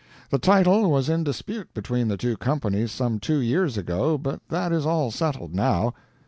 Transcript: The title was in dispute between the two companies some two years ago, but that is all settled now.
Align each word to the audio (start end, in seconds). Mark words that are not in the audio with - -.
The 0.31 0.39
title 0.39 0.89
was 0.89 1.09
in 1.09 1.23
dispute 1.23 1.75
between 1.75 2.07
the 2.07 2.17
two 2.17 2.35
companies 2.35 2.91
some 2.91 3.19
two 3.19 3.37
years 3.37 3.77
ago, 3.77 4.17
but 4.17 4.39
that 4.49 4.73
is 4.73 4.83
all 4.83 5.11
settled 5.11 5.53
now. 5.53 5.93